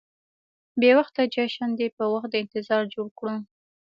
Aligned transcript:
بې 0.79 0.91
وخته 0.99 1.21
جشن 1.33 1.69
دې 1.79 1.87
په 1.97 2.03
وخت 2.13 2.29
د 2.31 2.35
انتظار 2.43 2.83
جوړ 2.93 3.07
کړو. 3.17 3.35